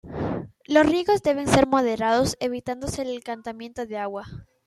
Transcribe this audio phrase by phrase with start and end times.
[0.65, 4.25] Los riegos deben ser moderados, evitándose el estancamiento del agua.